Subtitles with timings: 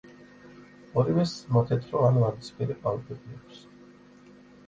[1.01, 3.63] ორივეს მოთეთრო ან ვარდისფერი ყვავილები აქვს.